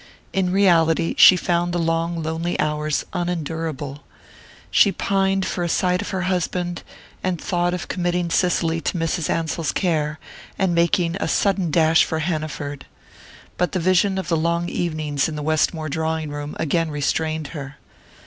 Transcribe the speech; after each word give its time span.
In 0.33 0.51
reality, 0.51 1.13
she 1.19 1.35
found 1.37 1.73
the 1.73 1.77
long 1.77 2.23
lonely 2.23 2.59
hours 2.59 3.05
unendurable. 3.13 4.01
She 4.71 4.91
pined 4.91 5.45
for 5.45 5.63
a 5.63 5.69
sight 5.69 6.01
of 6.01 6.09
her 6.09 6.21
husband, 6.23 6.81
and 7.23 7.39
thought 7.39 7.75
of 7.75 7.87
committing 7.87 8.31
Cicely 8.31 8.81
to 8.81 8.97
Mrs. 8.97 9.29
Ansell's 9.29 9.71
care, 9.71 10.17
and 10.57 10.73
making 10.73 11.17
a 11.17 11.27
sudden 11.27 11.69
dash 11.69 12.03
for 12.03 12.17
Hanaford. 12.17 12.87
But 13.57 13.73
the 13.73 13.79
vision 13.79 14.17
of 14.17 14.27
the 14.27 14.37
long 14.37 14.67
evenings 14.69 15.29
in 15.29 15.35
the 15.35 15.43
Westmore 15.43 15.87
drawing 15.87 16.31
room 16.31 16.55
again 16.59 16.89
restrained 16.89 17.49
her. 17.49 17.77